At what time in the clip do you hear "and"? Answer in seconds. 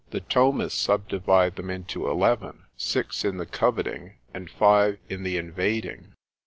4.33-4.49